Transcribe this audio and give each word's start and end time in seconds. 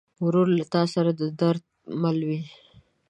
ورور 0.25 0.47
له 0.57 0.65
تا 0.73 0.81
سره 0.93 1.11
د 1.19 1.21
درد 1.41 1.63
مل 2.01 2.17
وي. 2.27 2.41